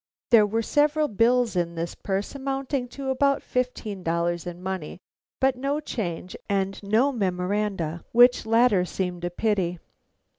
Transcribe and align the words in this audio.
There 0.31 0.47
were 0.47 0.63
several 0.63 1.07
bills 1.07 1.55
in 1.55 1.75
this 1.75 1.93
purse, 1.93 2.33
amounting 2.33 2.87
to 2.87 3.09
about 3.11 3.43
fifteen 3.43 4.01
dollars 4.01 4.47
in 4.47 4.59
money, 4.63 4.97
but 5.39 5.55
no 5.55 5.79
change 5.79 6.35
and 6.49 6.81
no 6.81 7.11
memoranda, 7.11 8.03
which 8.11 8.47
latter 8.47 8.83
seemed 8.83 9.23
a 9.23 9.29
pity. 9.29 9.77